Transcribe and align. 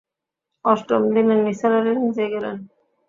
অষ্টম 0.65 1.01
দিনে 1.13 1.35
নিসার 1.45 1.73
আলি 1.79 1.91
নিজেই 2.03 2.29
গেলেন। 2.33 2.55